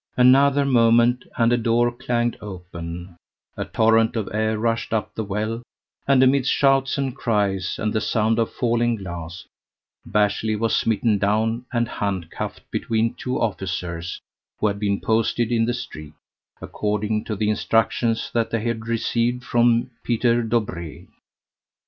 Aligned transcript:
Another 0.17 0.65
moment, 0.65 1.25
and 1.37 1.53
a 1.53 1.57
door 1.57 1.91
clanged 1.91 2.35
open, 2.41 3.17
a 3.55 3.65
torrent 3.65 4.15
of 4.15 4.27
air 4.33 4.57
rushed 4.57 4.95
up 4.95 5.13
the 5.13 5.23
well, 5.23 5.61
and 6.07 6.23
amidst 6.23 6.51
shouts 6.51 6.97
and 6.97 7.15
cries, 7.15 7.77
and 7.77 7.93
the 7.93 8.01
sound 8.01 8.39
of 8.39 8.51
falling 8.51 8.95
glass, 8.95 9.45
Bashley 10.03 10.55
was 10.55 10.75
smitten 10.75 11.19
down, 11.19 11.65
and 11.71 11.87
handcuffed 11.87 12.63
between 12.71 13.13
two 13.13 13.39
officers, 13.39 14.19
who 14.59 14.65
had 14.65 14.79
been 14.79 14.99
posted 14.99 15.51
in 15.51 15.65
the 15.65 15.73
street, 15.75 16.13
according 16.63 17.23
to 17.25 17.35
the 17.35 17.51
instructions 17.51 18.31
they 18.33 18.59
had 18.59 18.87
received 18.87 19.43
from 19.43 19.91
Peter 20.01 20.41
Dobree. 20.41 21.05